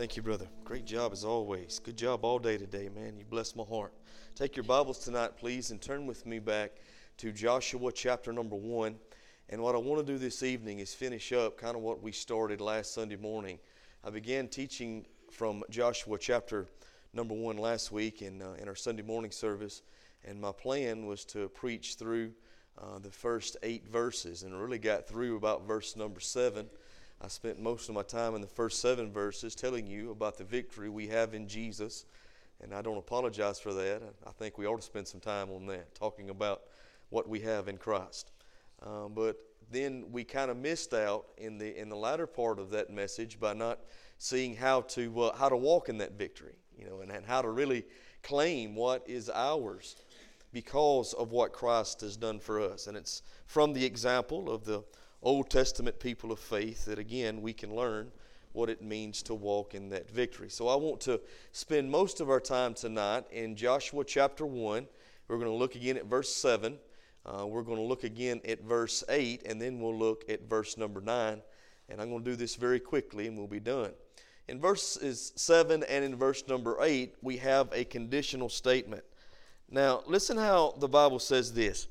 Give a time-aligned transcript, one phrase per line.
[0.00, 0.46] Thank you, brother.
[0.64, 1.78] Great job as always.
[1.78, 3.18] Good job all day today, man.
[3.18, 3.92] You bless my heart.
[4.34, 6.72] Take your Bibles tonight, please, and turn with me back
[7.18, 8.94] to Joshua chapter number one.
[9.50, 12.12] And what I want to do this evening is finish up kind of what we
[12.12, 13.58] started last Sunday morning.
[14.02, 16.66] I began teaching from Joshua chapter
[17.12, 19.82] number one last week in, uh, in our Sunday morning service,
[20.24, 22.32] and my plan was to preach through
[22.78, 26.70] uh, the first eight verses, and really got through about verse number seven.
[27.22, 30.44] I spent most of my time in the first seven verses telling you about the
[30.44, 32.06] victory we have in Jesus,
[32.62, 34.00] and I don't apologize for that.
[34.26, 36.62] I think we ought to spend some time on that, talking about
[37.10, 38.32] what we have in Christ.
[38.82, 39.36] Um, but
[39.70, 43.38] then we kind of missed out in the in the latter part of that message
[43.38, 43.80] by not
[44.16, 47.42] seeing how to uh, how to walk in that victory, you know, and, and how
[47.42, 47.84] to really
[48.22, 49.96] claim what is ours
[50.54, 52.86] because of what Christ has done for us.
[52.86, 54.82] And it's from the example of the
[55.22, 58.10] Old Testament people of faith that, again, we can learn
[58.52, 60.48] what it means to walk in that victory.
[60.48, 61.20] So I want to
[61.52, 64.86] spend most of our time tonight in Joshua chapter 1.
[65.28, 66.78] We're going to look again at verse 7.
[67.26, 70.76] Uh, we're going to look again at verse 8, and then we'll look at verse
[70.76, 71.40] number 9.
[71.90, 73.92] And I'm going to do this very quickly, and we'll be done.
[74.48, 79.04] In verses 7 and in verse number 8, we have a conditional statement.
[79.70, 81.86] Now, listen how the Bible says this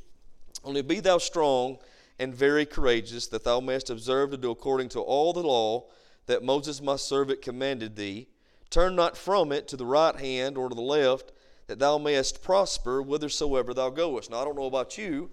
[0.64, 1.78] Only be thou strong
[2.20, 5.86] and very courageous, that thou mayest observe to do according to all the law
[6.26, 8.28] that Moses my servant commanded thee.
[8.70, 11.32] Turn not from it to the right hand or to the left,
[11.68, 14.30] that thou mayest prosper whithersoever thou goest.
[14.30, 15.30] Now, I don't know about you,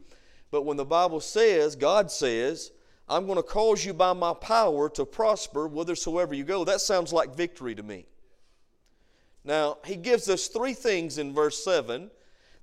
[0.51, 2.71] but when the Bible says, God says,
[3.09, 7.13] I'm going to cause you by my power to prosper whithersoever you go, that sounds
[7.13, 8.07] like victory to me.
[9.45, 12.11] Now, he gives us three things in verse 7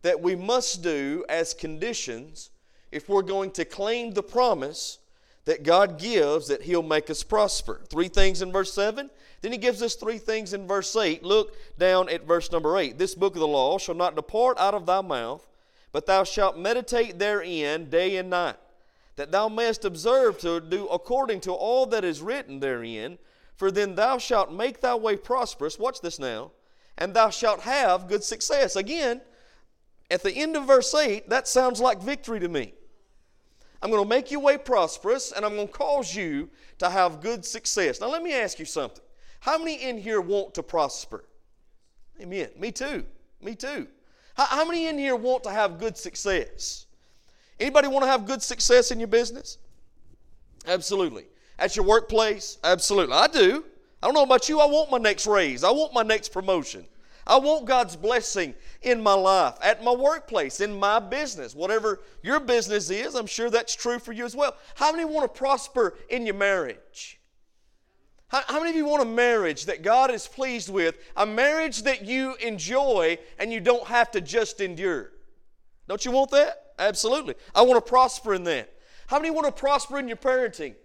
[0.02, 2.50] that we must do as conditions
[2.94, 5.00] if we're going to claim the promise
[5.46, 7.82] that God gives that He'll make us prosper.
[7.90, 9.10] Three things in verse 7.
[9.42, 11.24] Then He gives us three things in verse 8.
[11.24, 12.98] Look down at verse number 8.
[12.98, 15.46] This book of the law shall not depart out of thy mouth,
[15.92, 18.56] but thou shalt meditate therein day and night,
[19.16, 23.18] that thou mayest observe to do according to all that is written therein.
[23.56, 25.78] For then thou shalt make thy way prosperous.
[25.78, 26.52] Watch this now.
[26.98, 28.76] And thou shalt have good success.
[28.76, 29.22] Again,
[30.10, 32.74] at the end of verse 8, that sounds like victory to me.
[33.84, 36.50] I'm going to make your way prosperous, and I'm going to cause you
[36.80, 38.00] to have good success.
[38.00, 39.04] Now, let me ask you something.
[39.42, 41.26] How many in here want to prosper?
[42.22, 42.48] Amen.
[42.58, 43.04] Me too.
[43.42, 43.88] Me too.
[44.36, 46.86] How, how many in here want to have good success?
[47.60, 49.58] Anybody want to have good success in your business?
[50.66, 51.26] Absolutely.
[51.60, 52.60] At your workplace?
[52.64, 53.14] Absolutely.
[53.14, 53.66] I do.
[54.02, 54.62] I don't know about you.
[54.62, 55.66] I want my next raise.
[55.66, 56.86] I want my next promotion.
[57.28, 62.40] I want God's blessing in my life, at my workplace, in my business, whatever your
[62.40, 63.16] business is.
[63.16, 64.56] I'm sure that's true for you as well.
[64.76, 67.20] How many want to prosper in your marriage?
[68.28, 70.98] How, how many of you want a marriage that God is pleased with?
[71.16, 75.12] A marriage that you enjoy and you don't have to just endure?
[75.88, 76.74] Don't you want that?
[76.80, 77.36] Absolutely.
[77.54, 78.74] I want to prosper in that.
[79.08, 80.76] How many want to prosper in your parenting?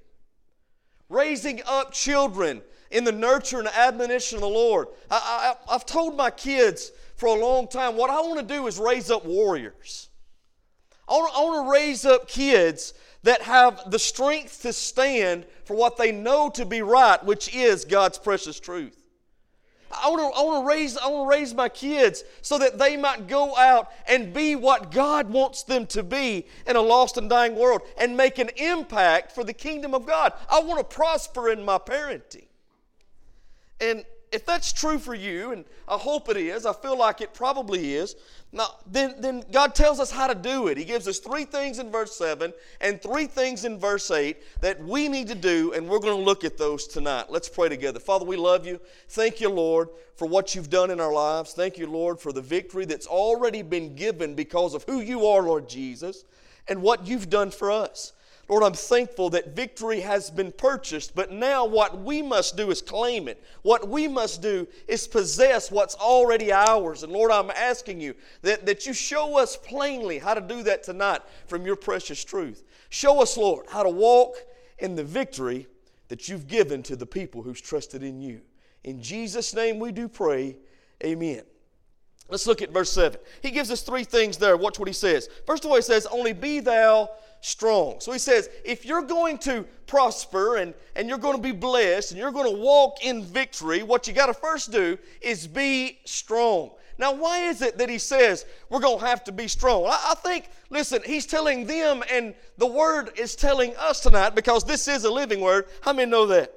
[1.08, 2.60] Raising up children
[2.90, 4.88] in the nurture and admonition of the Lord.
[5.10, 8.78] I, I've told my kids for a long time what I want to do is
[8.78, 10.08] raise up warriors.
[11.08, 15.76] I want, I want to raise up kids that have the strength to stand for
[15.76, 18.94] what they know to be right, which is God's precious truth.
[19.90, 22.78] I want, to, I, want to raise, I want to raise my kids so that
[22.78, 27.16] they might go out and be what God wants them to be in a lost
[27.16, 30.34] and dying world and make an impact for the kingdom of God.
[30.48, 32.46] I want to prosper in my parenting.
[33.80, 37.34] And if that's true for you, and I hope it is, I feel like it
[37.34, 38.16] probably is,
[38.50, 40.78] now, then, then God tells us how to do it.
[40.78, 44.82] He gives us three things in verse 7 and three things in verse 8 that
[44.82, 47.26] we need to do, and we're going to look at those tonight.
[47.28, 48.00] Let's pray together.
[48.00, 48.80] Father, we love you.
[49.08, 51.52] Thank you, Lord, for what you've done in our lives.
[51.52, 55.42] Thank you, Lord, for the victory that's already been given because of who you are,
[55.42, 56.24] Lord Jesus,
[56.68, 58.12] and what you've done for us.
[58.48, 62.80] Lord, I'm thankful that victory has been purchased, but now what we must do is
[62.80, 63.42] claim it.
[63.60, 67.02] What we must do is possess what's already ours.
[67.02, 70.82] And Lord, I'm asking you that, that you show us plainly how to do that
[70.82, 72.64] tonight from your precious truth.
[72.88, 74.36] Show us, Lord, how to walk
[74.78, 75.66] in the victory
[76.08, 78.40] that you've given to the people who's trusted in you.
[78.82, 80.56] In Jesus' name we do pray.
[81.04, 81.42] Amen.
[82.30, 83.18] Let's look at verse 7.
[83.42, 84.56] He gives us three things there.
[84.56, 85.28] Watch what he says.
[85.46, 87.10] First of all, he says, Only be thou
[87.40, 88.00] strong.
[88.00, 92.12] So he says, if you're going to prosper and, and you're going to be blessed
[92.12, 95.98] and you're going to walk in victory, what you got to first do is be
[96.04, 96.70] strong.
[96.98, 99.86] Now, why is it that he says we're going to have to be strong?
[99.86, 104.64] I, I think, listen, he's telling them, and the word is telling us tonight because
[104.64, 105.66] this is a living word.
[105.80, 106.52] How many know that?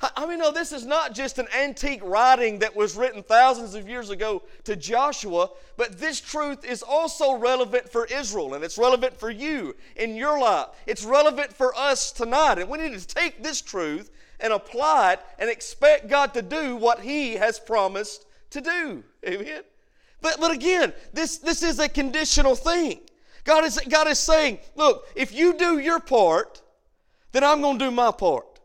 [0.00, 3.88] I mean, no, this is not just an antique writing that was written thousands of
[3.88, 5.48] years ago to Joshua,
[5.78, 10.38] but this truth is also relevant for Israel and it's relevant for you in your
[10.38, 10.66] life.
[10.86, 12.58] It's relevant for us tonight.
[12.58, 16.76] And we need to take this truth and apply it and expect God to do
[16.76, 19.02] what He has promised to do.
[19.26, 19.62] Amen.
[20.20, 23.00] But, but again, this, this is a conditional thing.
[23.44, 26.60] God is, God is saying, look, if you do your part,
[27.32, 28.55] then I'm going to do my part.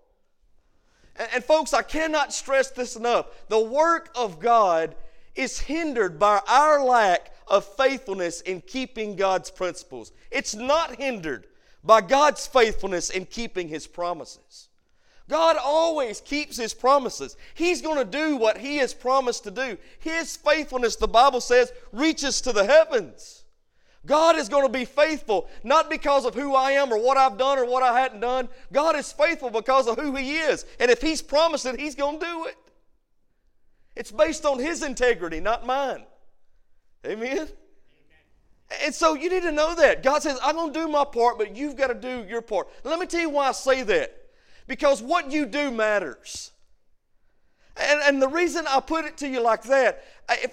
[1.15, 3.27] And, and folks, I cannot stress this enough.
[3.49, 4.95] The work of God
[5.35, 10.11] is hindered by our lack of faithfulness in keeping God's principles.
[10.29, 11.47] It's not hindered
[11.83, 14.69] by God's faithfulness in keeping His promises.
[15.29, 17.37] God always keeps His promises.
[17.53, 19.77] He's going to do what He has promised to do.
[19.99, 23.40] His faithfulness, the Bible says, reaches to the heavens.
[24.05, 27.37] God is going to be faithful, not because of who I am or what I've
[27.37, 28.49] done or what I hadn't done.
[28.73, 30.65] God is faithful because of who He is.
[30.79, 32.57] And if He's promised it, He's going to do it.
[33.95, 36.03] It's based on His integrity, not mine.
[37.05, 37.31] Amen?
[37.31, 37.47] Amen?
[38.83, 40.01] And so you need to know that.
[40.01, 42.69] God says, I'm going to do my part, but you've got to do your part.
[42.83, 44.17] Let me tell you why I say that.
[44.65, 46.51] Because what you do matters.
[47.75, 50.03] And, and the reason I put it to you like that,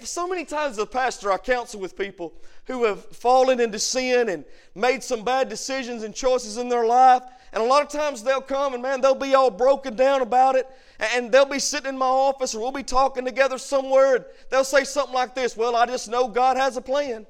[0.01, 2.33] so many times as a pastor, I counsel with people
[2.65, 4.45] who have fallen into sin and
[4.75, 7.23] made some bad decisions and choices in their life.
[7.51, 10.55] And a lot of times they'll come and man, they'll be all broken down about
[10.55, 10.67] it.
[11.15, 14.63] And they'll be sitting in my office or we'll be talking together somewhere and they'll
[14.63, 17.25] say something like this Well, I just know God has a plan.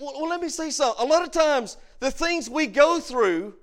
[0.00, 1.06] Well, let me say something.
[1.06, 3.54] A lot of times, the things we go through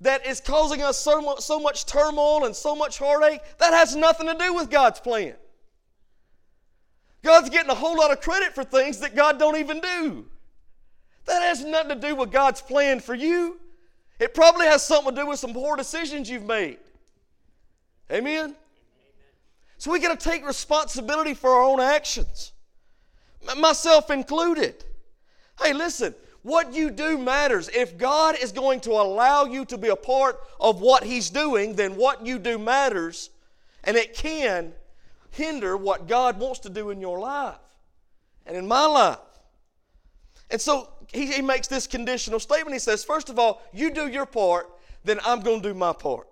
[0.00, 3.94] that is causing us so much, so much turmoil and so much heartache, that has
[3.94, 5.34] nothing to do with God's plan.
[7.22, 10.26] God's getting a whole lot of credit for things that God don't even do.
[11.26, 13.60] That has nothing to do with God's plan for you.
[14.18, 16.78] It probably has something to do with some poor decisions you've made.
[18.10, 18.54] Amen?
[19.76, 22.52] So we got to take responsibility for our own actions,
[23.56, 24.84] myself included.
[25.62, 27.68] Hey, listen, what you do matters.
[27.68, 31.74] If God is going to allow you to be a part of what He's doing,
[31.74, 33.30] then what you do matters,
[33.84, 34.72] and it can
[35.30, 37.56] hinder what God wants to do in your life
[38.46, 39.18] and in my life.
[40.50, 42.74] And so he, he makes this conditional statement.
[42.74, 44.68] He says, First of all, you do your part,
[45.04, 46.26] then I'm going to do my part.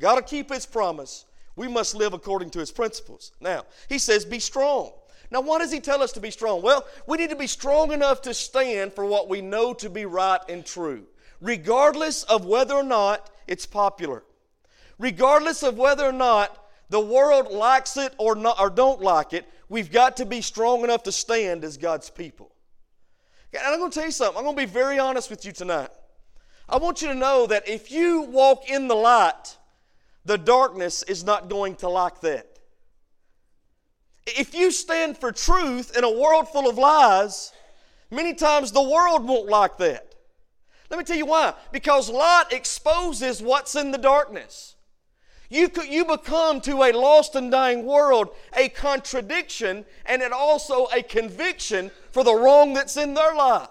[0.00, 1.24] Got to keep his promise.
[1.54, 3.32] We must live according to his principles.
[3.40, 4.92] Now, he says, Be strong.
[5.30, 6.62] Now, why does he tell us to be strong?
[6.62, 10.06] Well, we need to be strong enough to stand for what we know to be
[10.06, 11.04] right and true,
[11.40, 14.22] regardless of whether or not it's popular,
[14.98, 19.46] regardless of whether or not the world likes it or, not, or don't like it,
[19.68, 22.52] we've got to be strong enough to stand as God's people.
[23.52, 24.36] And I'm going to tell you something.
[24.36, 25.88] I'm going to be very honest with you tonight.
[26.68, 29.56] I want you to know that if you walk in the light,
[30.24, 32.58] the darkness is not going to like that.
[34.26, 37.52] If you stand for truth in a world full of lies,
[38.10, 40.14] many times the world won't like that.
[40.90, 41.54] Let me tell you why.
[41.72, 44.75] Because light exposes what's in the darkness.
[45.48, 50.86] You, could, you become to a lost and dying world a contradiction and it also
[50.94, 53.68] a conviction for the wrong that's in their life.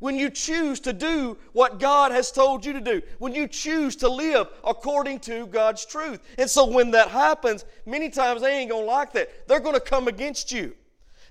[0.00, 3.96] When you choose to do what God has told you to do, when you choose
[3.96, 6.20] to live according to God's truth.
[6.36, 9.48] And so when that happens, many times they ain't gonna like that.
[9.48, 10.74] They're gonna come against you.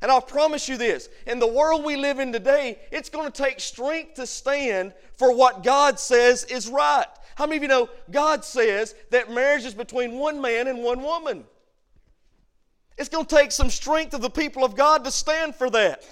[0.04, 3.44] And I'll promise you this in the world we live in today, it's going to
[3.44, 7.06] take strength to stand for what God says is right.
[7.36, 11.02] How many of you know God says that marriage is between one man and one
[11.02, 11.46] woman?
[12.98, 16.06] It's going to take some strength of the people of God to stand for that.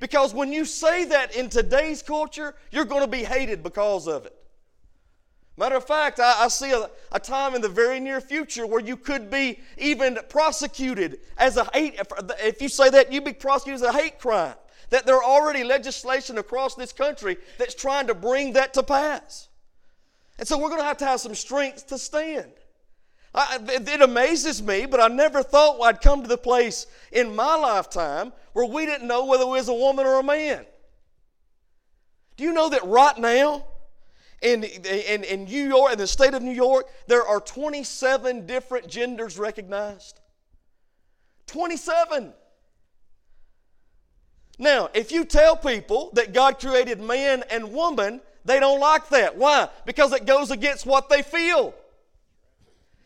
[0.00, 4.26] Because when you say that in today's culture, you're going to be hated because of
[4.26, 4.37] it.
[5.58, 8.80] Matter of fact, I, I see a, a, time in the very near future where
[8.80, 11.96] you could be even prosecuted as a hate.
[11.98, 12.06] If,
[12.40, 14.54] if you say that, you'd be prosecuted as a hate crime.
[14.90, 19.48] That there are already legislation across this country that's trying to bring that to pass.
[20.38, 22.52] And so we're going to have to have some strength to stand.
[23.34, 27.56] I, it amazes me, but I never thought I'd come to the place in my
[27.56, 30.64] lifetime where we didn't know whether it was a woman or a man.
[32.36, 33.66] Do you know that right now,
[34.42, 38.88] in, in, in New York, in the state of New York, there are 27 different
[38.88, 40.20] genders recognized?
[41.46, 42.32] 27.
[44.58, 49.36] Now, if you tell people that God created man and woman, they don't like that.
[49.36, 49.68] Why?
[49.86, 51.74] Because it goes against what they feel,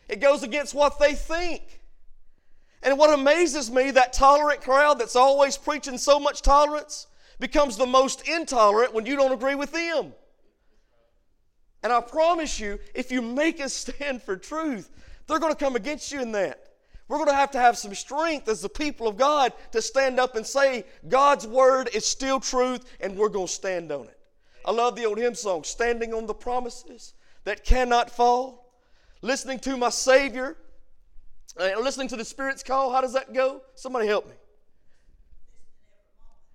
[0.07, 1.79] it goes against what they think.
[2.85, 7.07] And what amazes me, that tolerant crowd that's always preaching so much tolerance
[7.39, 10.11] becomes the most intolerant when you don't agree with them.
[11.83, 14.89] And I promise you, if you make a stand for truth,
[15.27, 16.69] they're going to come against you in that.
[17.09, 20.19] We're going to have to have some strength as the people of God to stand
[20.19, 24.17] up and say, God's word is still truth, and we're going to stand on it.
[24.65, 27.13] I love the old hymn song, Standing on the Promises
[27.43, 28.71] That Cannot Fall,
[29.21, 30.55] listening to my Savior,
[31.59, 32.93] uh, listening to the Spirit's call.
[32.93, 33.61] How does that go?
[33.75, 34.35] Somebody help me.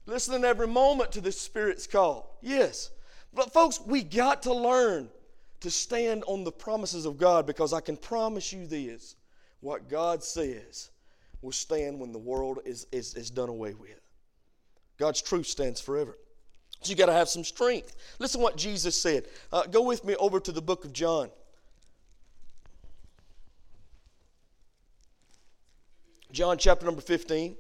[0.06, 2.38] Listening every moment to the Spirit's call.
[2.40, 2.90] Yes.
[3.35, 5.11] But, folks, we got to learn
[5.60, 9.16] to stand on the promises of God because I can promise you this
[9.60, 10.90] what God says
[11.42, 14.00] will stand when the world is, is, is done away with.
[14.98, 16.16] God's truth stands forever.
[16.80, 17.96] So you got to have some strength.
[18.18, 19.26] Listen what Jesus said.
[19.52, 21.30] Uh, go with me over to the book of John.
[26.30, 27.56] John chapter number 15.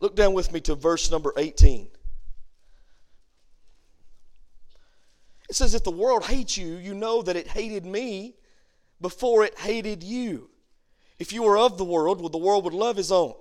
[0.00, 1.88] Look down with me to verse number 18.
[5.50, 8.36] It says, If the world hates you, you know that it hated me
[9.00, 10.48] before it hated you.
[11.18, 13.34] If you were of the world, well, the world would love his own.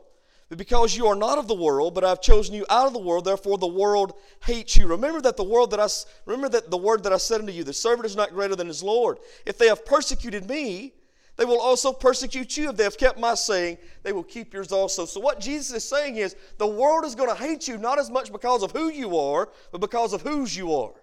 [0.50, 3.00] But because you are not of the world, but I've chosen you out of the
[3.00, 4.14] world, therefore the world
[4.44, 4.88] hates you.
[4.88, 5.88] Remember that the world that I
[6.26, 8.68] remember that the word that I said unto you, the servant is not greater than
[8.68, 9.20] his Lord.
[9.46, 10.94] If they have persecuted me,
[11.38, 12.70] they will also persecute you.
[12.70, 15.06] If they have kept my saying, they will keep yours also.
[15.06, 18.10] So what Jesus is saying is the world is going to hate you not as
[18.10, 20.94] much because of who you are, but because of whose you are.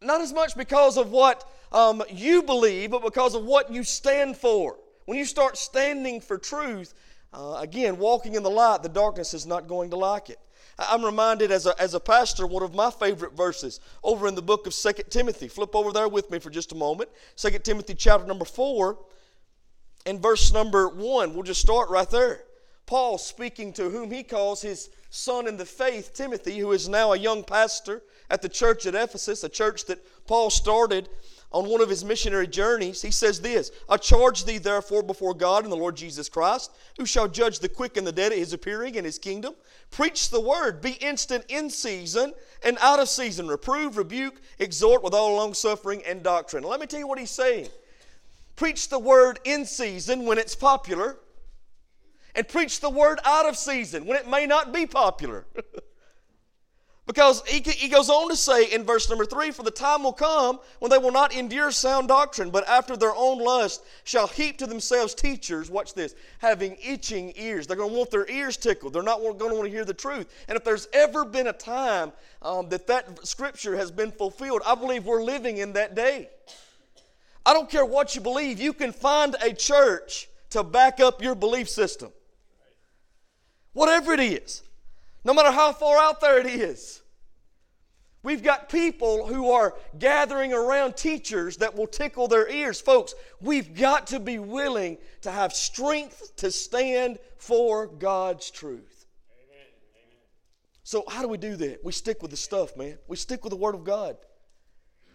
[0.00, 4.36] Not as much because of what um, you believe, but because of what you stand
[4.36, 4.76] for.
[5.06, 6.94] When you start standing for truth,
[7.32, 10.38] uh, again, walking in the light, the darkness is not going to like it.
[10.78, 14.42] I'm reminded as a, as a pastor, one of my favorite verses over in the
[14.42, 15.48] book of Second Timothy.
[15.48, 17.10] Flip over there with me for just a moment.
[17.34, 18.96] Second Timothy chapter number 4
[20.06, 21.34] and verse number 1.
[21.34, 22.44] We'll just start right there.
[22.86, 27.12] Paul speaking to whom he calls his son in the faith, Timothy, who is now
[27.12, 31.08] a young pastor at the church at Ephesus, a church that Paul started
[31.50, 35.64] on one of his missionary journeys, he says this I charge thee therefore before God
[35.64, 38.52] and the Lord Jesus Christ, who shall judge the quick and the dead at his
[38.52, 39.54] appearing in his kingdom.
[39.90, 43.48] Preach the word, be instant in season and out of season.
[43.48, 46.64] Reprove, rebuke, exhort with all longsuffering and doctrine.
[46.64, 47.68] Let me tell you what he's saying.
[48.56, 51.16] Preach the word in season when it's popular,
[52.34, 55.46] and preach the word out of season when it may not be popular.
[57.08, 60.12] Because he, he goes on to say in verse number three, For the time will
[60.12, 64.58] come when they will not endure sound doctrine, but after their own lust shall heap
[64.58, 67.66] to themselves teachers, watch this, having itching ears.
[67.66, 68.92] They're going to want their ears tickled.
[68.92, 70.28] They're not going to want to hear the truth.
[70.48, 72.12] And if there's ever been a time
[72.42, 76.28] um, that that scripture has been fulfilled, I believe we're living in that day.
[77.46, 81.34] I don't care what you believe, you can find a church to back up your
[81.34, 82.12] belief system.
[83.72, 84.62] Whatever it is
[85.24, 87.02] no matter how far out there it is.
[88.22, 92.80] We've got people who are gathering around teachers that will tickle their ears.
[92.80, 99.06] Folks, we've got to be willing to have strength to stand for God's truth.
[99.32, 99.66] Amen.
[100.82, 101.84] So, how do we do that?
[101.84, 102.98] We stick with the stuff, man.
[103.06, 104.16] We stick with the Word of God.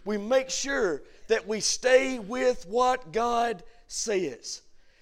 [0.06, 4.62] We make sure that we stay with what God says.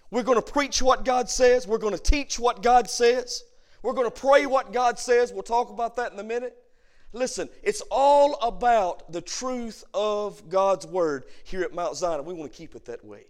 [0.10, 3.44] We're going to preach what God says, we're going to teach what God says.
[3.84, 5.34] We're going to pray what God says.
[5.34, 6.58] We'll talk about that in a minute.
[7.14, 12.24] Listen, it's all about the truth of God's Word here at Mount Zion.
[12.24, 13.26] We want to keep it that way.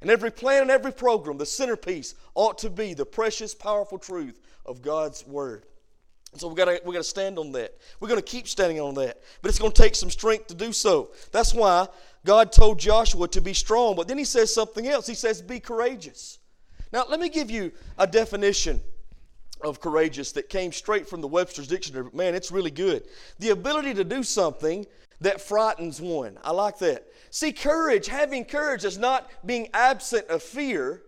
[0.00, 4.40] And every plan and every program, the centerpiece ought to be the precious, powerful truth
[4.64, 5.66] of God's Word.
[6.36, 7.74] So we've got to, we got to stand on that.
[7.98, 9.20] We're going to keep standing on that.
[9.42, 11.10] But it's going to take some strength to do so.
[11.32, 11.88] That's why
[12.24, 13.96] God told Joshua to be strong.
[13.96, 15.06] But then he says something else.
[15.06, 16.38] He says, be courageous.
[16.92, 18.80] Now, let me give you a definition
[19.62, 22.04] of courageous that came straight from the Webster's Dictionary.
[22.04, 23.04] But Man, it's really good.
[23.38, 24.86] The ability to do something
[25.20, 26.38] that frightens one.
[26.42, 27.06] I like that.
[27.30, 31.02] See, courage, having courage is not being absent of fear,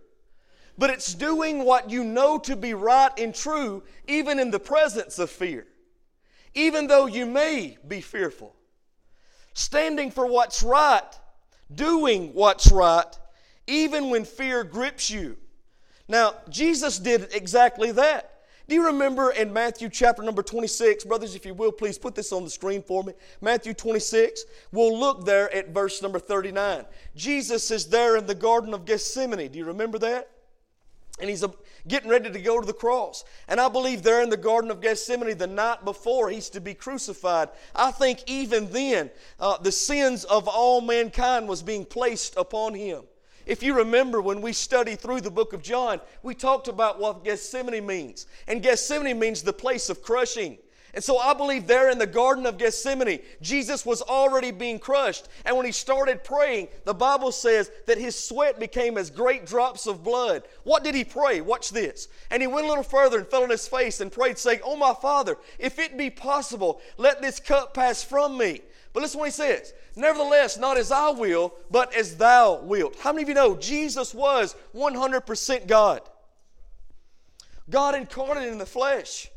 [0.77, 5.19] but it's doing what you know to be right and true, even in the presence
[5.19, 5.67] of fear,
[6.53, 8.55] even though you may be fearful.
[9.53, 11.19] Standing for what's right,
[11.73, 13.17] doing what's right,
[13.67, 15.37] even when fear grips you.
[16.07, 18.40] Now, Jesus did exactly that.
[18.67, 21.03] Do you remember in Matthew chapter number 26?
[21.05, 23.13] Brothers, if you will, please put this on the screen for me.
[23.41, 24.45] Matthew 26.
[24.71, 26.85] We'll look there at verse number 39.
[27.15, 29.51] Jesus is there in the Garden of Gethsemane.
[29.51, 30.29] Do you remember that?
[31.19, 31.43] And he's
[31.87, 33.23] getting ready to go to the cross.
[33.47, 36.73] And I believe there in the Garden of Gethsemane, the night before he's to be
[36.73, 42.73] crucified, I think even then, uh, the sins of all mankind was being placed upon
[42.73, 43.03] him.
[43.45, 47.23] If you remember when we studied through the book of John, we talked about what
[47.23, 48.27] Gethsemane means.
[48.47, 50.57] And Gethsemane means the place of crushing.
[50.93, 55.29] And so I believe there in the Garden of Gethsemane, Jesus was already being crushed.
[55.45, 59.87] And when he started praying, the Bible says that his sweat became as great drops
[59.87, 60.43] of blood.
[60.63, 61.39] What did he pray?
[61.39, 62.09] Watch this.
[62.29, 64.75] And he went a little further and fell on his face and prayed, saying, Oh,
[64.75, 68.61] my Father, if it be possible, let this cup pass from me.
[68.93, 69.73] But listen what he says.
[69.95, 72.97] Nevertheless, not as I will, but as thou wilt.
[72.99, 76.01] How many of you know Jesus was 100% God?
[77.69, 79.29] God incarnate in the flesh.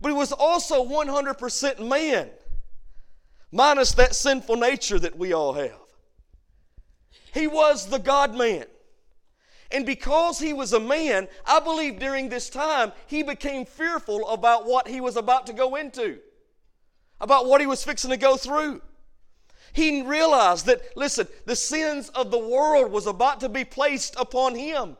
[0.00, 2.28] But he was also 100% man,
[3.50, 5.78] minus that sinful nature that we all have.
[7.32, 8.66] He was the God man.
[9.70, 14.66] And because he was a man, I believe during this time he became fearful about
[14.66, 16.18] what he was about to go into,
[17.20, 18.82] about what he was fixing to go through.
[19.72, 24.54] He realized that, listen, the sins of the world was about to be placed upon
[24.54, 24.96] him.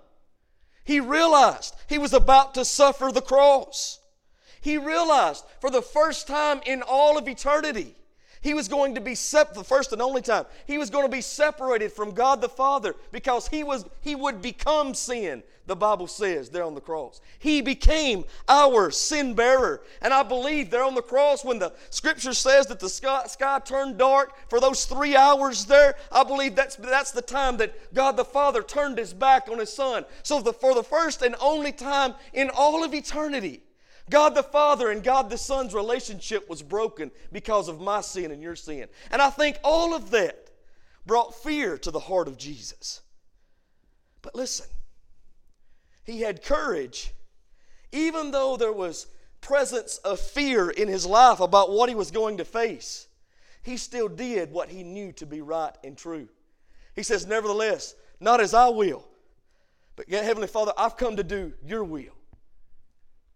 [0.85, 4.01] He realized he was about to suffer the cross.
[4.61, 7.95] He realized for the first time in all of eternity,
[8.41, 11.11] he was going to be sep- the first and only time he was going to
[11.11, 16.07] be separated from God the Father because he was he would become sin the Bible
[16.07, 17.21] says there on the cross.
[17.39, 19.83] He became our sin bearer.
[20.03, 23.61] And I believe there on the cross, when the scripture says that the sky, sky,
[23.65, 28.17] turned dark for those three hours there, I believe that's, that's the time that God
[28.17, 30.05] the Father turned his back on his Son.
[30.23, 33.63] So the, for the first and only time in all of eternity,
[34.11, 38.43] God the Father and God the Son's relationship was broken because of my sin and
[38.43, 38.87] your sin.
[39.11, 40.51] And I think all of that
[41.07, 43.01] brought fear to the heart of Jesus.
[44.21, 44.67] But listen,
[46.05, 47.13] he had courage,
[47.93, 49.07] even though there was
[49.41, 53.09] presence of fear in his life about what he was going to face.
[53.63, 56.29] He still did what he knew to be right and true.
[56.95, 59.07] He says, Nevertheless, not as I will,
[59.97, 62.13] but Heavenly Father, I've come to do your will.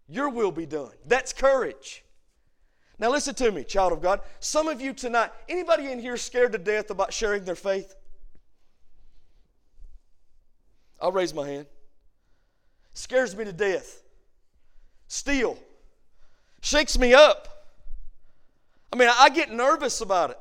[0.07, 0.91] Your will be done.
[1.05, 2.03] That's courage.
[2.97, 4.21] Now listen to me, child of God.
[4.39, 7.95] Some of you tonight, anybody in here scared to death about sharing their faith?
[10.99, 11.67] I'll raise my hand.
[12.99, 14.03] Scares me to death.
[15.07, 15.57] Still.
[16.61, 17.47] Shakes me up.
[18.91, 20.39] I mean, I get nervous about it.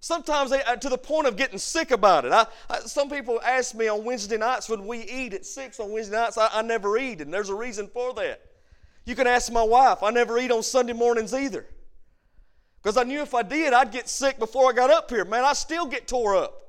[0.00, 2.32] Sometimes to the point of getting sick about it.
[2.32, 5.92] I, I, some people ask me on Wednesday nights when we eat at 6 on
[5.92, 8.40] Wednesday nights, I, I never eat, and there's a reason for that.
[9.04, 10.02] You can ask my wife.
[10.02, 11.66] I never eat on Sunday mornings either.
[12.82, 15.24] Because I knew if I did, I'd get sick before I got up here.
[15.24, 16.62] Man, I still get tore up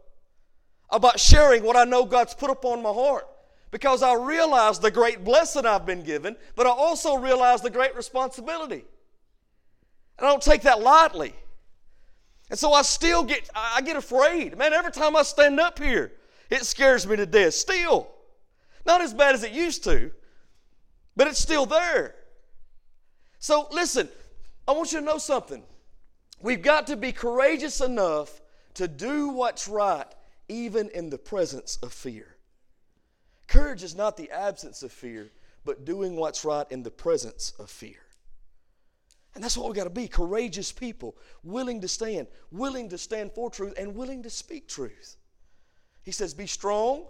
[0.91, 3.25] about sharing what I know God's put upon my heart.
[3.71, 7.95] Because I realize the great blessing I've been given, but I also realize the great
[7.95, 8.85] responsibility.
[10.17, 11.33] And I don't take that lightly.
[12.49, 14.57] And so I still get, I get afraid.
[14.57, 16.13] Man, every time I stand up here,
[16.49, 17.53] it scares me to death.
[17.53, 18.09] Still.
[18.85, 20.11] Not as bad as it used to,
[21.17, 22.15] but it's still there.
[23.39, 24.07] So listen,
[24.65, 25.61] I want you to know something.
[26.41, 28.41] We've got to be courageous enough
[28.75, 30.05] to do what's right,
[30.47, 32.36] even in the presence of fear.
[33.47, 35.31] Courage is not the absence of fear,
[35.63, 37.97] but doing what's right in the presence of fear.
[39.35, 43.31] And that's what we got to be courageous people, willing to stand, willing to stand
[43.33, 45.15] for truth, and willing to speak truth.
[46.03, 47.05] He says, Be strong,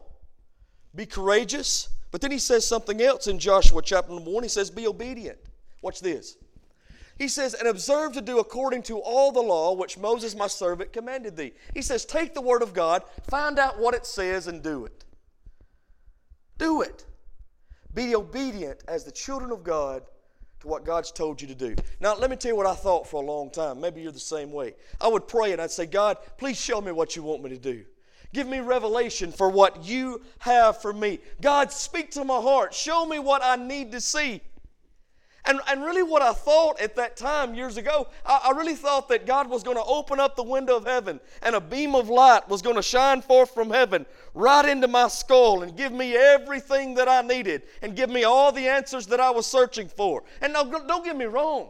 [0.93, 1.89] be courageous.
[2.12, 4.43] But then he says something else in Joshua chapter number 1.
[4.43, 5.38] He says, Be obedient.
[5.82, 6.38] Watch this.
[7.17, 10.93] He says, And observe to do according to all the law which Moses my servant
[10.93, 11.54] commanded thee.
[11.73, 15.06] He says, Take the word of God, find out what it says, and do it.
[16.58, 17.06] Do it.
[17.93, 20.04] Be obedient as the children of God
[20.60, 21.76] to what God's told you to do.
[22.00, 23.80] Now, let me tell you what I thought for a long time.
[23.80, 24.74] Maybe you're the same way.
[25.00, 27.58] I would pray and I'd say, God, please show me what you want me to
[27.58, 27.86] do.
[28.34, 31.20] Give me revelation for what you have for me.
[31.41, 32.74] God, speak to my heart.
[32.74, 34.41] Show me what I need to see.
[35.47, 39.07] And, and really, what I thought at that time years ago, I, I really thought
[39.07, 42.10] that God was going to open up the window of heaven and a beam of
[42.10, 46.17] light was going to shine forth from heaven right into my skull and give me
[46.17, 50.23] everything that I needed and give me all the answers that I was searching for.
[50.41, 51.69] And now, don't get me wrong.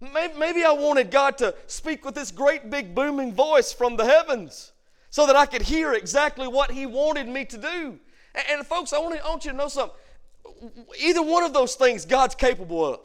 [0.00, 4.72] Maybe, I wanted God to speak with this great big booming voice from the heavens
[5.08, 7.98] so that I could hear exactly what He wanted me to do.
[8.50, 9.96] And folks, I want you to know something
[10.98, 13.00] either one of those things God's capable of.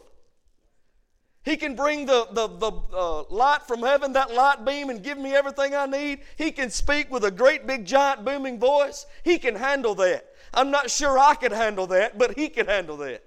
[1.44, 5.18] He can bring the, the, the uh, light from heaven, that light beam, and give
[5.18, 6.22] me everything I need.
[6.38, 9.06] He can speak with a great big giant booming voice.
[9.24, 10.26] He can handle that.
[10.54, 13.24] I'm not sure I could handle that, but He can handle that.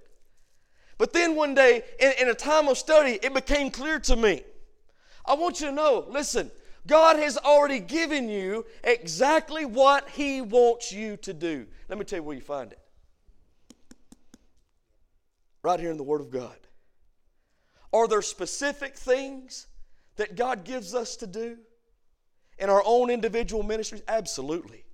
[0.97, 4.43] But then one day, in, in a time of study, it became clear to me.
[5.27, 6.51] I want you to know listen,
[6.87, 11.67] God has already given you exactly what He wants you to do.
[11.91, 12.79] Let me tell you where you find it
[15.67, 16.57] right here in the Word of God.
[17.93, 19.67] Are there specific things
[20.15, 21.59] that God gives us to do
[22.57, 24.03] in our own individual ministries?
[24.07, 24.85] Absolutely.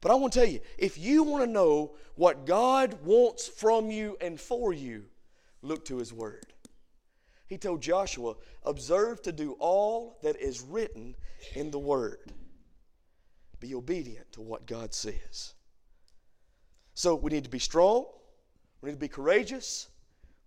[0.00, 3.90] But I want to tell you if you want to know what God wants from
[3.90, 5.04] you and for you,
[5.60, 6.46] look to His Word.
[7.46, 11.16] He told Joshua, Observe to do all that is written
[11.54, 12.32] in the Word.
[13.60, 15.52] Be obedient to what God says.
[16.94, 18.06] So we need to be strong,
[18.80, 19.88] we need to be courageous,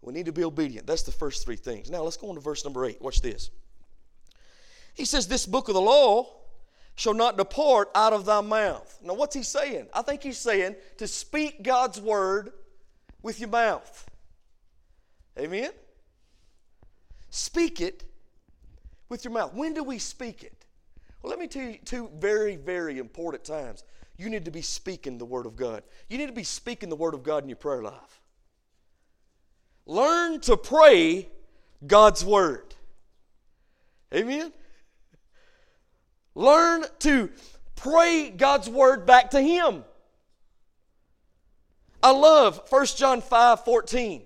[0.01, 0.87] we need to be obedient.
[0.87, 1.89] That's the first three things.
[1.89, 3.01] Now let's go on to verse number eight.
[3.01, 3.49] Watch this.
[4.93, 6.27] He says, This book of the law
[6.95, 8.97] shall not depart out of thy mouth.
[9.03, 9.87] Now, what's he saying?
[9.93, 12.51] I think he's saying to speak God's word
[13.21, 14.09] with your mouth.
[15.37, 15.69] Amen?
[17.29, 18.03] Speak it
[19.09, 19.53] with your mouth.
[19.53, 20.65] When do we speak it?
[21.21, 23.83] Well, let me tell you two very, very important times.
[24.17, 25.83] You need to be speaking the Word of God.
[26.09, 28.21] You need to be speaking the Word of God in your prayer life.
[29.87, 31.29] Learn to pray
[31.85, 32.75] God's Word.
[34.13, 34.51] Amen?
[36.35, 37.29] Learn to
[37.75, 39.85] pray God's Word back to Him.
[42.03, 44.23] I love 1 John 5 14.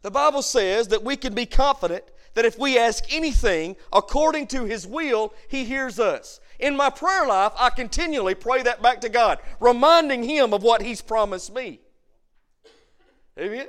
[0.00, 4.64] The Bible says that we can be confident that if we ask anything according to
[4.64, 6.40] His will, He hears us.
[6.58, 10.80] In my prayer life, I continually pray that back to God, reminding Him of what
[10.80, 11.80] He's promised me.
[13.38, 13.66] Amen?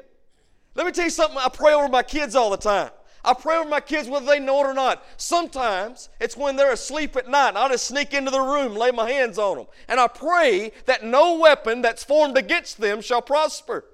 [0.76, 2.92] Let me tell you something, I pray over my kids all the time.
[3.24, 5.04] I pray over my kids whether they know it or not.
[5.18, 9.12] Sometimes it's when they're asleep at night, I'll just sneak into the room, lay my
[9.12, 9.68] hands on them.
[9.88, 13.86] And I pray that no weapon that's formed against them shall prosper.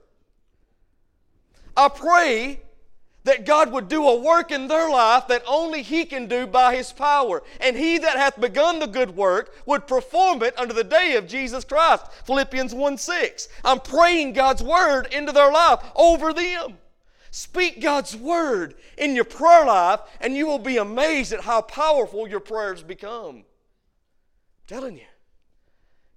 [1.75, 2.61] I pray
[3.25, 6.75] that God would do a work in their life that only He can do by
[6.75, 7.43] His power.
[7.59, 11.27] And He that hath begun the good work would perform it unto the day of
[11.27, 12.05] Jesus Christ.
[12.25, 13.49] Philippians 1 6.
[13.63, 16.77] I'm praying God's word into their life over them.
[17.31, 22.29] Speak God's word in your prayer life, and you will be amazed at how powerful
[22.29, 23.37] your prayers become.
[23.37, 23.43] I'm
[24.67, 25.07] telling you,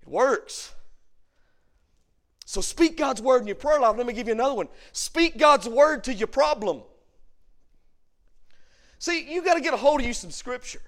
[0.02, 0.74] it works.
[2.44, 3.96] So speak God's word in your prayer life.
[3.96, 4.68] Let me give you another one.
[4.92, 6.82] Speak God's word to your problem.
[8.98, 10.82] See, you got to get a hold of you some scripture.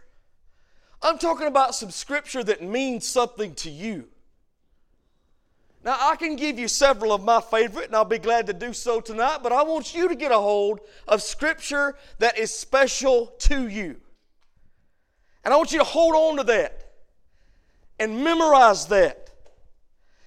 [1.03, 4.09] I'm talking about some scripture that means something to you.
[5.83, 8.75] Now, I can give you several of my favorite, and I'll be glad to do
[8.75, 13.27] so tonight, but I want you to get a hold of scripture that is special
[13.39, 13.97] to you.
[15.43, 16.93] And I want you to hold on to that
[17.99, 19.31] and memorize that.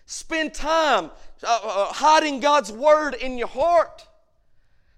[0.08, 1.12] Spend time
[1.44, 4.08] uh, uh, hiding God's word in your heart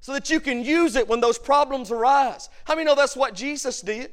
[0.06, 2.48] so that you can use it when those problems arise.
[2.66, 4.12] How many know that's what Jesus did?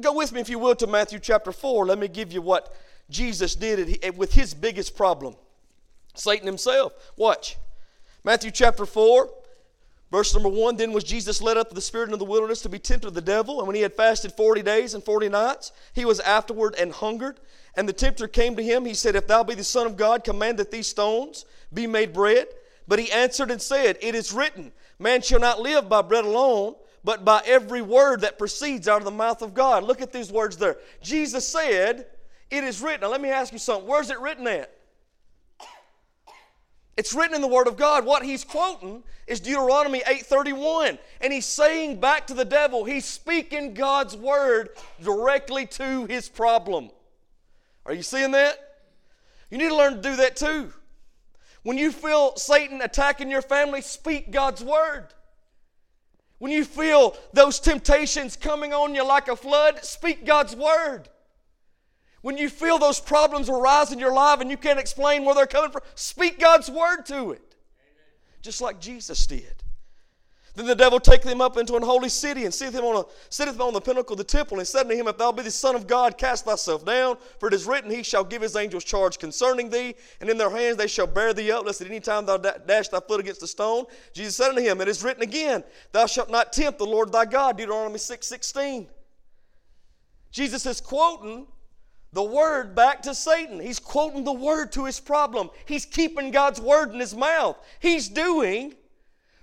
[0.00, 1.86] Go with me, if you will, to Matthew chapter 4.
[1.86, 2.74] Let me give you what
[3.08, 5.36] Jesus did with his biggest problem
[6.16, 6.92] Satan himself.
[7.16, 7.56] Watch.
[8.24, 9.30] Matthew chapter 4,
[10.10, 12.68] verse number 1 Then was Jesus led up of the Spirit into the wilderness to
[12.68, 13.60] be tempted of the devil.
[13.60, 17.38] And when he had fasted 40 days and 40 nights, he was afterward and hungered.
[17.76, 18.86] And the tempter came to him.
[18.86, 22.12] He said, If thou be the Son of God, command that these stones be made
[22.12, 22.48] bread.
[22.88, 26.74] But he answered and said, It is written, Man shall not live by bread alone,
[27.04, 29.84] but by every word that proceeds out of the mouth of God.
[29.84, 30.78] Look at these words there.
[31.02, 32.06] Jesus said,
[32.50, 33.02] It is written.
[33.02, 33.86] Now let me ask you something.
[33.86, 34.74] Where's it written at?
[36.96, 38.04] It's written in the Word of God.
[38.04, 40.98] What he's quoting is Deuteronomy 8:31.
[41.20, 44.70] And he's saying back to the devil, he's speaking God's word
[45.00, 46.90] directly to his problem.
[47.86, 48.58] Are you seeing that?
[49.50, 50.72] You need to learn to do that too.
[51.68, 55.08] When you feel Satan attacking your family, speak God's word.
[56.38, 61.10] When you feel those temptations coming on you like a flood, speak God's word.
[62.22, 65.46] When you feel those problems arise in your life and you can't explain where they're
[65.46, 67.54] coming from, speak God's word to it.
[68.40, 69.62] Just like Jesus did.
[70.58, 73.06] Then the devil take them up into an holy city and sitteth him, on a,
[73.30, 75.44] sitteth him on the pinnacle of the temple and said unto him, If thou be
[75.44, 78.56] the Son of God, cast thyself down, for it is written, He shall give his
[78.56, 81.86] angels charge concerning thee, and in their hands they shall bear thee up, lest at
[81.86, 83.84] any time thou dash thy foot against a stone.
[84.12, 87.24] Jesus said unto him, It is written again, Thou shalt not tempt the Lord thy
[87.24, 88.88] God, Deuteronomy 6 16.
[90.32, 91.46] Jesus is quoting
[92.12, 93.60] the word back to Satan.
[93.60, 95.50] He's quoting the word to his problem.
[95.66, 97.64] He's keeping God's word in his mouth.
[97.78, 98.74] He's doing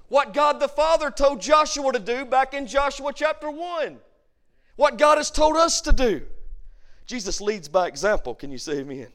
[0.08, 3.98] what God the Father told Joshua to do back in Joshua chapter 1.
[4.76, 6.24] What God has told us to do.
[7.06, 8.36] Jesus leads by example.
[8.36, 9.08] Can you say amen?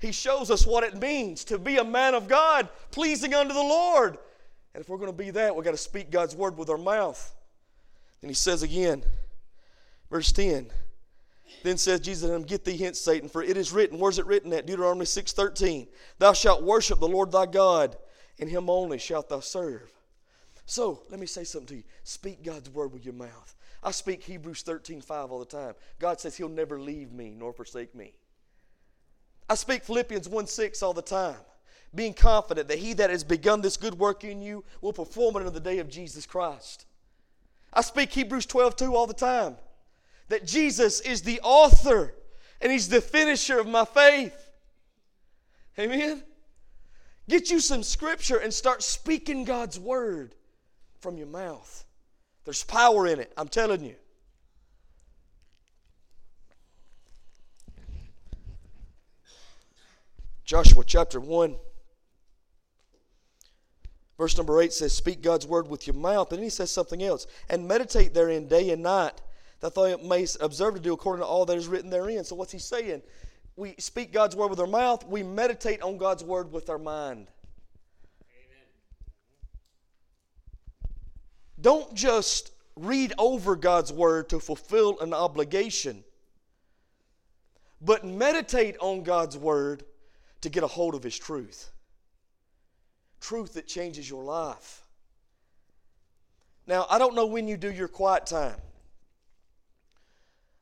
[0.00, 3.60] He shows us what it means to be a man of God, pleasing unto the
[3.60, 4.18] Lord.
[4.74, 6.78] And if we're going to be that, we've got to speak God's word with our
[6.78, 7.34] mouth.
[8.22, 9.04] And he says again,
[10.10, 10.70] verse 10.
[11.62, 13.98] Then says Jesus to him, Get thee hence, Satan, for it is written.
[13.98, 14.66] Where's it written at?
[14.66, 15.88] Deuteronomy 6.13.
[16.18, 17.96] Thou shalt worship the Lord thy God,
[18.40, 19.92] and him only shalt thou serve.
[20.66, 21.82] So let me say something to you.
[22.04, 23.54] Speak God's word with your mouth.
[23.82, 25.74] I speak Hebrews 13 5 all the time.
[25.98, 28.14] God says He'll never leave me nor forsake me.
[29.48, 31.36] I speak Philippians 1 6 all the time,
[31.94, 35.40] being confident that He that has begun this good work in you will perform it
[35.40, 36.86] unto the day of Jesus Christ.
[37.72, 39.56] I speak Hebrews 12 2 all the time,
[40.28, 42.14] that Jesus is the author
[42.60, 44.50] and He's the finisher of my faith.
[45.78, 46.22] Amen?
[47.30, 50.34] Get you some scripture and start speaking God's word
[50.98, 51.84] from your mouth.
[52.44, 53.94] There's power in it, I'm telling you.
[60.44, 61.54] Joshua chapter 1,
[64.18, 66.32] verse number 8 says, Speak God's word with your mouth.
[66.32, 69.22] And then he says something else, and meditate therein day and night,
[69.60, 72.24] that thou mayest observe to do according to all that is written therein.
[72.24, 73.02] So, what's he saying?
[73.56, 77.28] We speak God's word with our mouth, we meditate on God's word with our mind.
[81.60, 86.04] Don't just read over God's word to fulfill an obligation,
[87.80, 89.84] but meditate on God's word
[90.40, 91.70] to get a hold of His truth.
[93.20, 94.82] Truth that changes your life.
[96.66, 98.56] Now, I don't know when you do your quiet time.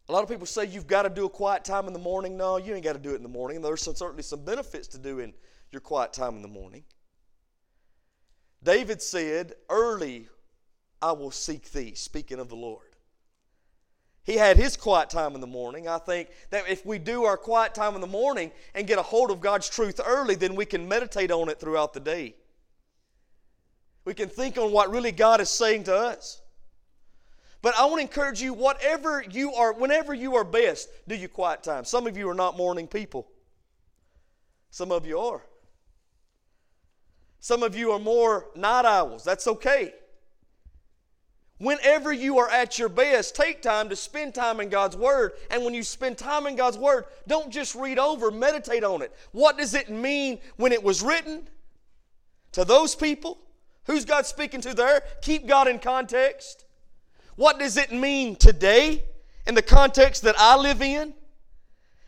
[0.09, 2.37] A lot of people say you've got to do a quiet time in the morning.
[2.37, 3.61] No, you ain't got to do it in the morning.
[3.61, 5.35] There's some, certainly some benefits to doing
[5.71, 6.85] your quiet time in the morning.
[8.62, 10.29] David said, Early
[11.03, 12.85] I will seek thee, speaking of the Lord.
[14.25, 15.88] He had his quiet time in the morning.
[15.88, 19.03] I think that if we do our quiet time in the morning and get a
[19.03, 22.35] hold of God's truth early, then we can meditate on it throughout the day.
[24.05, 26.42] We can think on what really God is saying to us.
[27.61, 31.29] But I want to encourage you, whatever you are, whenever you are best, do your
[31.29, 31.85] quiet time.
[31.85, 33.27] Some of you are not morning people.
[34.71, 35.42] Some of you are.
[37.40, 39.25] Some of you are more night owls.
[39.25, 39.92] That's okay.
[41.59, 45.33] Whenever you are at your best, take time to spend time in God's Word.
[45.51, 49.12] And when you spend time in God's Word, don't just read over, meditate on it.
[49.33, 51.49] What does it mean when it was written?
[52.53, 53.38] To those people?
[53.85, 55.03] Who's God speaking to there?
[55.23, 56.64] Keep God in context.
[57.38, 59.05] What does it mean today
[59.46, 61.14] in the context that I live in?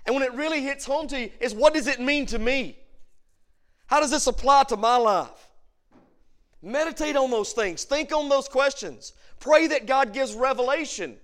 [0.05, 2.77] And when it really hits home to you, is what does it mean to me?
[3.87, 5.29] How does this apply to my life?
[6.61, 7.85] Meditate on those things.
[7.85, 9.13] Think on those questions.
[9.39, 11.17] Pray that God gives revelation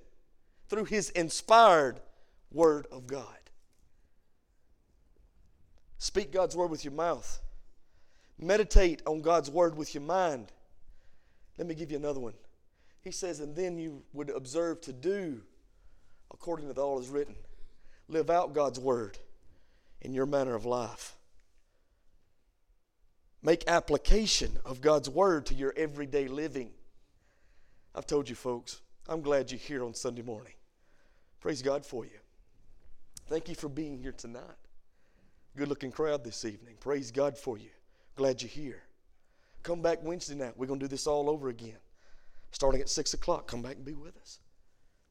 [0.69, 1.99] through His inspired
[2.53, 3.27] Word of God.
[5.99, 7.41] Speak God's Word with your mouth.
[8.39, 10.53] Meditate on God's Word with your mind.
[11.59, 12.35] Let me give you another one.
[13.07, 15.43] He says, and then you would observe to do
[16.33, 17.37] according to all is written.
[18.09, 19.17] Live out God's Word
[20.01, 21.15] in your manner of life.
[23.45, 26.73] Make application of God's Word to your everyday living.
[27.95, 30.55] I've told you, folks, I'm glad you're here on Sunday morning.
[31.39, 32.19] Praise God for you.
[33.29, 34.43] Thank you for being here tonight.
[35.57, 36.75] Good looking crowd this evening.
[36.81, 37.71] Praise God for you.
[38.17, 38.83] Glad you're here.
[39.63, 40.55] Come back Wednesday night.
[40.57, 41.77] We're going to do this all over again.
[42.57, 44.39] Starting at 6 o'clock, come back and be with us.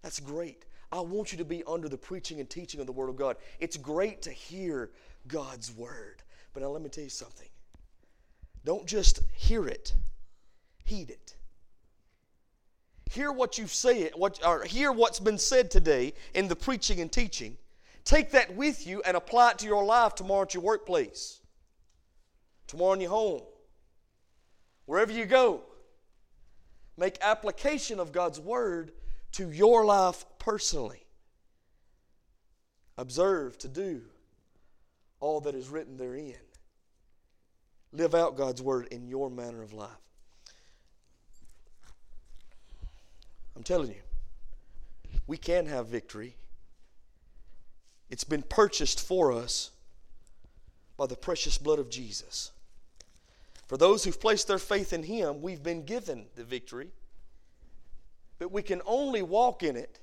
[0.01, 0.65] That's great.
[0.91, 3.37] I want you to be under the preaching and teaching of the Word of God.
[3.59, 4.89] It's great to hear
[5.27, 6.23] God's Word.
[6.55, 7.47] But now let me tell you something.
[8.63, 9.93] Don't just hear it,
[10.85, 11.35] heed it.
[13.11, 17.11] Hear what you've said, what, or hear what's been said today in the preaching and
[17.11, 17.57] teaching.
[18.05, 21.41] Take that with you and apply it to your life tomorrow at your workplace,
[22.65, 23.43] tomorrow in your home,
[24.87, 25.61] wherever you go.
[26.97, 28.91] Make application of God's Word
[29.33, 31.05] to your life personally.
[32.97, 34.01] Observe to do
[35.19, 36.35] all that is written therein.
[37.91, 39.89] Live out God's word in your manner of life.
[43.55, 44.01] I'm telling you,
[45.27, 46.35] we can have victory.
[48.09, 49.71] It's been purchased for us
[50.97, 52.51] by the precious blood of Jesus.
[53.67, 56.89] For those who've placed their faith in Him, we've been given the victory.
[58.37, 59.99] But we can only walk in it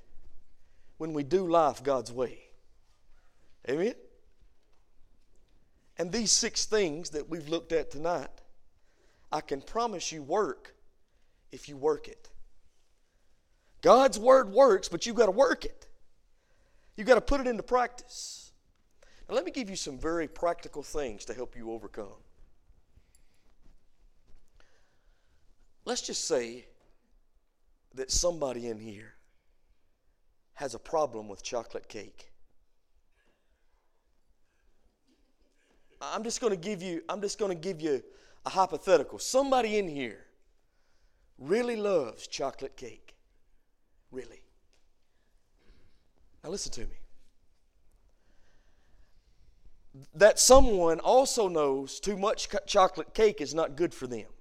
[0.97, 2.39] when we do life God's way.
[3.69, 3.93] Amen?
[5.97, 8.29] And these six things that we've looked at tonight,
[9.31, 10.75] I can promise you work
[11.51, 12.29] if you work it.
[13.81, 15.87] God's word works, but you've got to work it.
[16.95, 18.51] You've got to put it into practice.
[19.27, 22.21] Now, let me give you some very practical things to help you overcome.
[25.85, 26.65] Let's just say
[27.95, 29.15] that somebody in here
[30.55, 32.31] has a problem with chocolate cake.
[36.01, 38.03] I'm just going to give you I'm just going to give you
[38.45, 39.19] a hypothetical.
[39.19, 40.25] Somebody in here
[41.37, 43.15] really loves chocolate cake.
[44.11, 44.41] Really.
[46.43, 46.97] Now, listen to me.
[50.13, 54.32] That someone also knows too much chocolate cake is not good for them.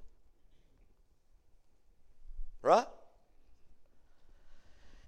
[2.62, 2.87] Right?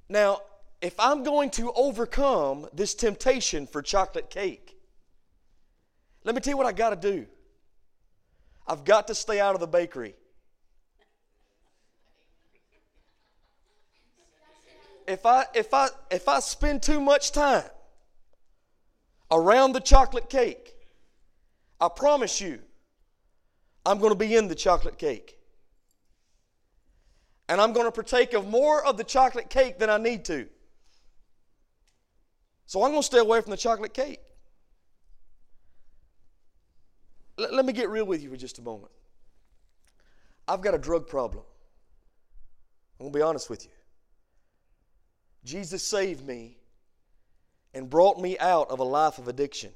[0.09, 0.41] Now,
[0.83, 4.77] if I'm going to overcome this temptation for chocolate cake,
[6.25, 7.27] let me tell you what I got to do.
[8.67, 10.15] I've got to stay out of the bakery.
[15.07, 17.65] If I if I if I spend too much time
[19.31, 20.75] around the chocolate cake,
[21.79, 22.59] I promise you
[23.85, 25.39] I'm going to be in the chocolate cake.
[27.49, 30.49] And I'm going to partake of more of the chocolate cake than I need to.
[32.67, 34.21] So I'm going to stay away from the chocolate cake.
[37.39, 38.93] L- let me get real with you for just a moment.
[40.49, 41.45] I've got a drug problem.
[42.99, 43.71] I'm going to be honest with you.
[45.45, 46.57] Jesus saved me
[47.75, 49.73] and brought me out of a life of addiction.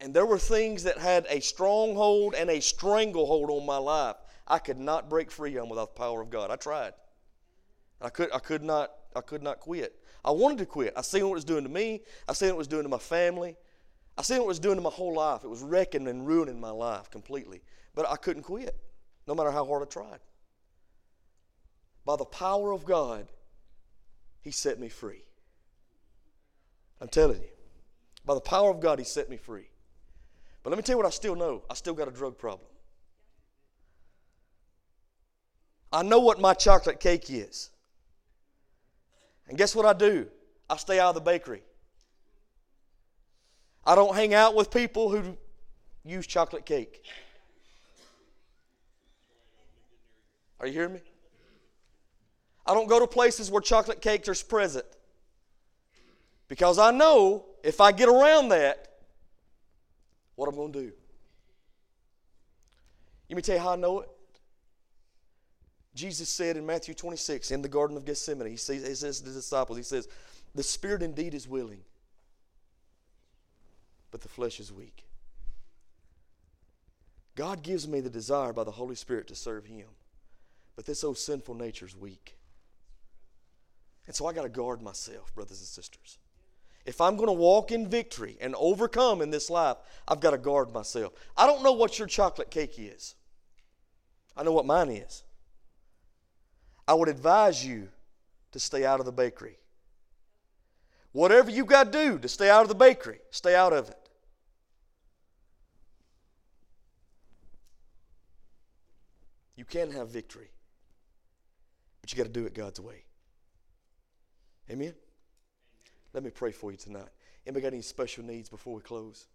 [0.00, 4.16] And there were things that had a stronghold and a stranglehold on my life.
[4.46, 6.50] I could not break free on without the power of God.
[6.50, 6.92] I tried.
[8.00, 9.98] I could, I could not, I could not quit.
[10.24, 10.92] I wanted to quit.
[10.96, 12.02] I seen what it was doing to me.
[12.28, 13.56] I seen what it was doing to my family.
[14.16, 15.44] I seen what it was doing to my whole life.
[15.44, 17.62] It was wrecking and ruining my life completely.
[17.94, 18.76] But I couldn't quit,
[19.26, 20.20] no matter how hard I tried.
[22.04, 23.28] By the power of God,
[24.42, 25.24] He set me free.
[27.00, 27.48] I'm telling you.
[28.26, 29.68] By the power of God, He set me free.
[30.62, 32.68] But let me tell you what I still know I still got a drug problem.
[35.94, 37.70] I know what my chocolate cake is.
[39.48, 40.26] And guess what I do?
[40.68, 41.62] I stay out of the bakery.
[43.86, 45.36] I don't hang out with people who
[46.04, 47.04] use chocolate cake.
[50.58, 51.00] Are you hearing me?
[52.66, 54.86] I don't go to places where chocolate cakes are present.
[56.48, 58.88] Because I know if I get around that,
[60.34, 60.92] what I'm going to do.
[63.30, 64.08] Let me tell you how I know it.
[65.94, 69.28] Jesus said in Matthew 26 in the Garden of Gethsemane, he says, he says to
[69.28, 70.08] the disciples, he says,
[70.54, 71.82] The spirit indeed is willing,
[74.10, 75.04] but the flesh is weak.
[77.36, 79.88] God gives me the desire by the Holy Spirit to serve Him,
[80.76, 82.36] but this old sinful nature is weak.
[84.06, 86.18] And so I got to guard myself, brothers and sisters.
[86.84, 90.38] If I'm going to walk in victory and overcome in this life, I've got to
[90.38, 91.14] guard myself.
[91.36, 93.16] I don't know what your chocolate cake is,
[94.36, 95.23] I know what mine is.
[96.86, 97.88] I would advise you
[98.52, 99.58] to stay out of the bakery.
[101.12, 103.98] Whatever you got to do to stay out of the bakery, stay out of it.
[109.56, 110.50] You can have victory,
[112.00, 113.04] but you got to do it God's way.
[114.70, 114.94] Amen?
[116.12, 117.08] Let me pray for you tonight.
[117.46, 119.26] Anybody got any special needs before we close?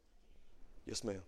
[0.86, 1.22] Yes, ma'am.